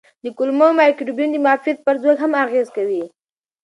د 0.23 0.25
کولمو 0.37 0.67
مایکروبیوم 0.79 1.29
د 1.33 1.37
معافیت 1.45 1.77
پر 1.85 1.95
ځواک 2.01 2.17
هم 2.21 2.31
اغېز 2.45 2.67
کوي. 2.77 3.03